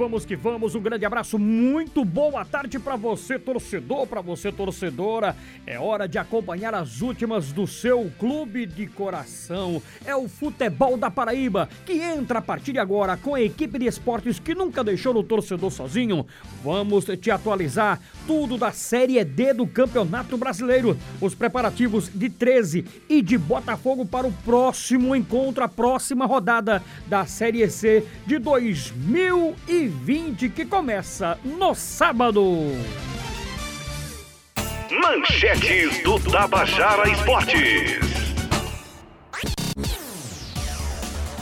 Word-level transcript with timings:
vamos 0.00 0.24
que 0.24 0.34
vamos. 0.34 0.74
Um 0.74 0.80
grande 0.80 1.04
abraço, 1.04 1.38
muito 1.38 2.06
boa 2.06 2.42
tarde 2.42 2.78
para 2.78 2.96
você, 2.96 3.38
torcedor, 3.38 4.06
para 4.06 4.22
você, 4.22 4.50
torcedora. 4.50 5.36
É 5.66 5.78
hora 5.78 6.08
de 6.08 6.16
acompanhar 6.16 6.74
as 6.74 7.02
últimas 7.02 7.52
do 7.52 7.66
seu 7.66 8.10
clube 8.18 8.64
de 8.64 8.86
coração. 8.86 9.82
É 10.06 10.16
o 10.16 10.26
Futebol 10.26 10.96
da 10.96 11.10
Paraíba, 11.10 11.68
que 11.84 12.00
entra 12.00 12.38
a 12.38 12.42
partir 12.42 12.72
de 12.72 12.78
agora 12.78 13.14
com 13.18 13.34
a 13.34 13.42
equipe 13.42 13.78
de 13.78 13.84
esportes 13.84 14.38
que 14.38 14.54
nunca 14.54 14.82
deixou 14.82 15.14
o 15.14 15.22
torcedor 15.22 15.70
sozinho. 15.70 16.26
Vamos 16.64 17.04
te 17.20 17.30
atualizar 17.30 18.00
tudo 18.26 18.56
da 18.56 18.72
Série 18.72 19.22
D 19.22 19.52
do 19.52 19.66
Campeonato 19.66 20.38
Brasileiro, 20.38 20.96
os 21.20 21.34
preparativos 21.34 22.08
de 22.08 22.30
13 22.30 22.86
e 23.06 23.20
de 23.20 23.36
Botafogo 23.36 24.06
para 24.06 24.26
o 24.26 24.32
próximo 24.32 25.14
encontro, 25.14 25.62
a 25.62 25.68
próxima 25.68 26.24
rodada 26.24 26.82
da 27.06 27.26
Série 27.26 27.68
C 27.68 28.02
de 28.26 28.38
2020, 28.38 29.89
que 30.48 30.64
começa 30.64 31.38
no 31.44 31.74
sábado. 31.74 32.42
Manchetes 34.90 36.02
do 36.02 36.18
Tabajara 36.20 37.08
Esportes. 37.10 38.00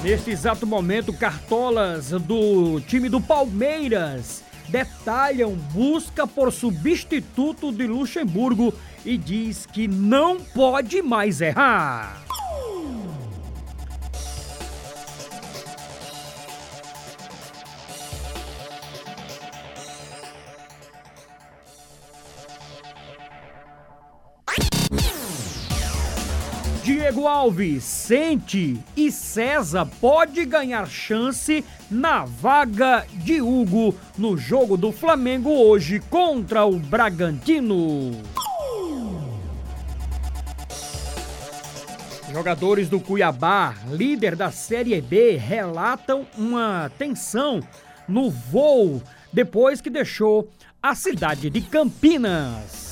Neste 0.03 0.31
exato 0.31 0.67
momento, 0.67 1.13
cartolas 1.13 2.11
do 2.11 2.81
time 2.83 3.09
do 3.09 3.21
Palmeiras 3.21 4.45
detalham 4.69 5.55
busca 5.55 6.27
por 6.27 6.53
substituto 6.53 7.73
de 7.73 7.87
Luxemburgo 7.87 8.73
e 9.05 9.17
diz 9.17 9.67
que 9.67 9.89
não 9.89 10.39
pode 10.39 11.03
mais 11.03 11.41
errar. 11.41 12.23
Diego 26.89 27.29
Alves 27.29 27.85
sente 27.85 28.83
e 28.97 29.13
César 29.13 29.85
pode 30.01 30.43
ganhar 30.47 30.89
chance 30.89 31.63
na 31.91 32.25
vaga 32.25 33.07
de 33.13 33.43
Hugo 33.43 33.95
no 34.17 34.39
jogo 34.39 34.75
do 34.75 34.91
Flamengo 34.91 35.51
hoje 35.51 36.01
contra 36.09 36.65
o 36.65 36.79
Bragantino. 36.79 38.13
Jogadores 42.33 42.89
do 42.89 42.99
Cuiabá, 42.99 43.75
líder 43.91 44.35
da 44.35 44.51
Série 44.51 44.99
B, 44.99 45.37
relatam 45.37 46.27
uma 46.39 46.91
tensão 46.97 47.61
no 48.09 48.31
voo 48.31 49.03
depois 49.31 49.83
que 49.83 49.91
deixou 49.91 50.49
a 50.83 50.95
cidade 50.95 51.51
de 51.51 51.61
Campinas. 51.61 52.88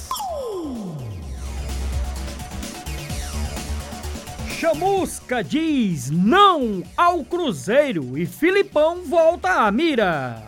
Chamusca 4.58 5.44
diz 5.44 6.10
não 6.10 6.82
ao 6.96 7.22
Cruzeiro 7.22 8.16
e 8.16 8.24
Filipão 8.24 9.02
volta 9.04 9.50
à 9.50 9.70
mira. 9.70 10.42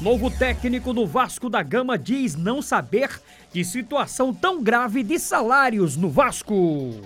Novo 0.00 0.30
técnico 0.30 0.94
do 0.94 1.06
Vasco 1.06 1.50
da 1.50 1.62
Gama 1.62 1.98
diz 1.98 2.34
não 2.34 2.62
saber 2.62 3.20
de 3.52 3.62
situação 3.62 4.32
tão 4.32 4.62
grave 4.62 5.02
de 5.02 5.18
salários 5.18 5.94
no 5.94 6.08
Vasco. 6.08 7.02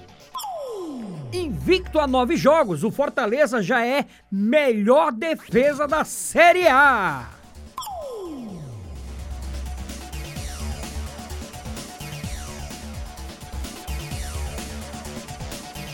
Invicto 1.33 1.99
a 1.99 2.07
nove 2.07 2.37
jogos, 2.37 2.85
o 2.85 2.93
Fortaleza 2.93 3.61
já 3.61 3.85
é 3.85 4.07
melhor 4.31 5.11
defesa 5.11 5.89
da 5.89 6.05
Série 6.05 6.69
A. 6.69 7.36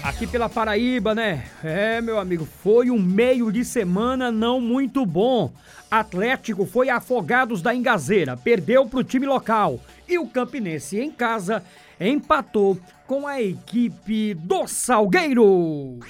Aqui 0.02 0.26
pela 0.26 0.48
Paraíba, 0.48 1.14
né? 1.14 1.44
É, 1.62 2.00
meu 2.00 2.18
amigo, 2.18 2.44
foi 2.44 2.90
um 2.90 2.98
meio 2.98 3.52
de 3.52 3.64
semana 3.64 4.32
não 4.32 4.60
muito 4.60 5.06
bom. 5.06 5.52
Atlético 5.88 6.66
foi 6.66 6.90
afogados 6.90 7.62
da 7.62 7.72
Engazeira, 7.72 8.36
perdeu 8.36 8.84
para 8.84 8.98
o 8.98 9.04
time 9.04 9.26
local. 9.26 9.78
E 10.08 10.18
o 10.18 10.26
Campinense 10.26 10.98
em 10.98 11.10
casa 11.12 11.62
empatou 12.00 12.76
com 13.06 13.28
a 13.28 13.40
equipe 13.40 14.34
do 14.34 14.66
Salgueiro. 14.66 16.00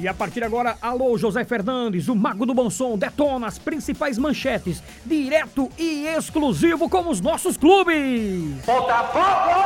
E 0.00 0.08
a 0.08 0.14
partir 0.14 0.40
de 0.40 0.46
agora, 0.46 0.78
alô 0.80 1.18
José 1.18 1.44
Fernandes, 1.44 2.08
o 2.08 2.16
Mago 2.16 2.46
do 2.46 2.54
Bom 2.54 2.70
Som, 2.70 2.96
detona 2.96 3.46
as 3.46 3.58
principais 3.58 4.16
manchetes, 4.16 4.82
direto 5.04 5.70
e 5.78 6.06
exclusivo 6.06 6.88
com 6.88 7.06
os 7.10 7.20
nossos 7.20 7.58
clubes. 7.58 8.64
Botafogo! 8.64 9.60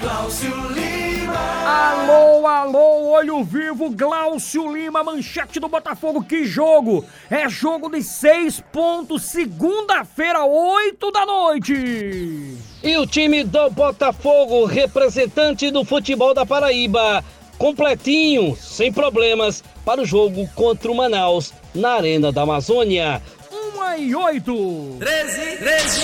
Glaucio 0.00 0.54
Lima! 0.72 1.34
Alô, 1.66 2.46
alô, 2.46 3.10
olho 3.10 3.44
vivo, 3.44 3.90
Glaucio 3.90 4.74
Lima, 4.74 5.04
manchete 5.04 5.60
do 5.60 5.68
Botafogo, 5.68 6.24
que 6.24 6.46
jogo! 6.46 7.04
É 7.30 7.46
jogo 7.46 7.90
de 7.90 8.02
seis 8.02 8.58
pontos, 8.72 9.22
segunda-feira, 9.24 10.46
oito 10.46 11.10
da 11.10 11.26
noite. 11.26 12.56
E 12.82 12.96
o 12.96 13.06
time 13.06 13.44
do 13.44 13.68
Botafogo, 13.68 14.64
representante 14.64 15.70
do 15.70 15.84
futebol 15.84 16.32
da 16.32 16.46
Paraíba, 16.46 17.22
completinho, 17.58 18.56
sem 18.56 18.92
problemas, 18.92 19.62
para 19.84 20.02
o 20.02 20.06
jogo 20.06 20.48
contra 20.54 20.90
o 20.90 20.94
Manaus 20.94 21.52
na 21.74 21.94
Arena 21.94 22.32
da 22.32 22.42
Amazônia. 22.42 23.22
Uma 23.50 23.96
e 23.96 24.14
oito. 24.14 24.96
13, 24.98 25.56
13, 25.58 26.00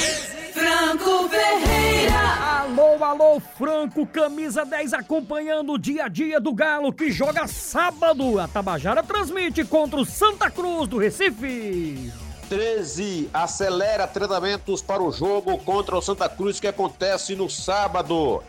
Franco 0.53 1.29
Ferreira! 1.29 2.63
Alô, 2.63 3.05
alô, 3.05 3.41
Franco, 3.59 4.07
camisa 4.07 4.65
10 4.65 4.95
acompanhando 4.95 5.73
o 5.73 5.79
dia 5.79 6.05
a 6.05 6.09
dia 6.09 6.41
do 6.41 6.55
Galo 6.55 6.93
que 6.93 7.11
joga 7.11 7.47
sábado. 7.47 8.39
A 8.39 8.49
Tabajara 8.49 9.03
transmite 9.03 9.65
contra 9.65 10.01
o 10.01 10.05
Santa 10.05 10.51
Cruz 10.51 10.89
do 10.89 10.99
Recife. 10.99 12.13
13 12.49 13.31
acelera 13.33 14.07
treinamentos 14.07 14.83
para 14.83 15.03
o 15.03 15.11
jogo 15.11 15.59
contra 15.59 15.97
o 15.97 16.03
Santa 16.03 16.29
Cruz 16.29 16.61
que 16.61 16.67
acontece 16.67 17.35
no 17.35 17.49
sábado. 17.49 18.43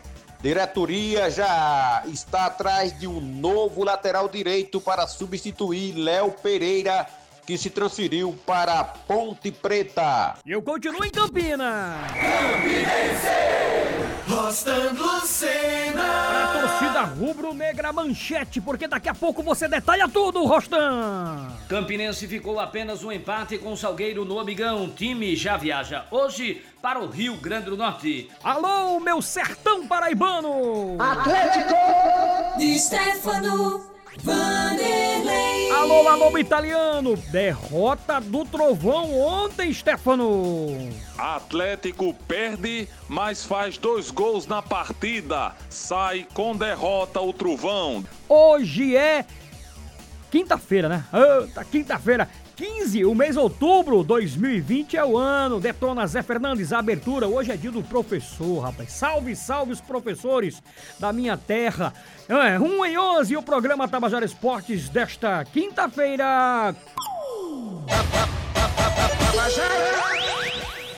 Diretoria 0.44 1.30
já 1.30 2.02
está 2.06 2.44
atrás 2.44 2.98
de 2.98 3.06
um 3.06 3.18
novo 3.18 3.82
lateral 3.82 4.28
direito 4.28 4.78
para 4.78 5.06
substituir 5.06 5.94
Léo 5.94 6.32
Pereira, 6.32 7.06
que 7.46 7.56
se 7.56 7.70
transferiu 7.70 8.38
para 8.44 8.78
a 8.78 8.84
Ponte 8.84 9.50
Preta. 9.50 10.34
E 10.44 10.52
eu 10.52 10.60
continuo 10.60 11.02
em 11.02 11.10
Campinas. 11.10 11.96
Rostando 14.26 15.04
A 15.04 15.16
Lucena! 15.16 16.60
torcida 16.60 17.02
rubro-negra 17.02 17.92
manchete, 17.92 18.60
porque 18.60 18.88
daqui 18.88 19.08
a 19.08 19.14
pouco 19.14 19.42
você 19.42 19.68
detalha 19.68 20.08
tudo, 20.08 20.44
Rostan. 20.44 21.48
Campinense 21.68 22.26
ficou 22.26 22.58
apenas 22.58 23.04
um 23.04 23.12
empate 23.12 23.58
com 23.58 23.72
o 23.72 23.76
Salgueiro 23.76 24.24
no 24.24 24.38
Amigão. 24.38 24.84
O 24.84 24.88
time 24.88 25.36
já 25.36 25.56
viaja 25.56 26.06
hoje 26.10 26.62
para 26.80 27.00
o 27.00 27.08
Rio 27.08 27.36
Grande 27.36 27.70
do 27.70 27.76
Norte. 27.76 28.30
Alô, 28.42 28.98
meu 28.98 29.20
sertão 29.20 29.86
paraibano. 29.86 30.96
De 32.56 32.78
Stefano 32.78 33.84
Vanderlei! 34.22 35.03
Alô, 35.94 36.08
alô, 36.08 36.38
italiano. 36.38 37.16
Derrota 37.30 38.20
do 38.20 38.44
Trovão 38.44 39.16
ontem, 39.16 39.72
Stefano. 39.72 40.90
Atlético 41.16 42.12
perde, 42.12 42.88
mas 43.08 43.44
faz 43.44 43.78
dois 43.78 44.10
gols 44.10 44.44
na 44.48 44.60
partida. 44.60 45.54
Sai 45.70 46.26
com 46.34 46.56
derrota 46.56 47.20
o 47.20 47.32
Trovão. 47.32 48.04
Hoje 48.28 48.96
é 48.96 49.24
quinta-feira, 50.32 50.88
né? 50.88 51.04
Eita, 51.12 51.64
quinta-feira. 51.64 52.28
15, 52.56 53.04
o 53.04 53.14
mês 53.14 53.34
de 53.34 53.40
outubro 53.40 54.04
2020 54.04 54.96
é 54.96 55.04
o 55.04 55.18
ano. 55.18 55.60
Detona 55.60 56.06
Zé 56.06 56.22
Fernandes, 56.22 56.72
a 56.72 56.78
abertura. 56.78 57.26
Hoje 57.26 57.50
é 57.50 57.56
dia 57.56 57.70
do 57.70 57.82
professor, 57.82 58.60
rapaz. 58.60 58.92
Salve, 58.92 59.34
salve 59.34 59.72
os 59.72 59.80
professores 59.80 60.62
da 60.98 61.12
minha 61.12 61.36
terra. 61.36 61.92
É, 62.28 62.58
1 62.58 62.86
em 62.86 62.98
11, 62.98 63.36
o 63.36 63.42
programa 63.42 63.88
Tabajara 63.88 64.24
Esportes 64.24 64.88
desta 64.88 65.44
quinta-feira. 65.44 66.74
Tabajara! 69.32 69.93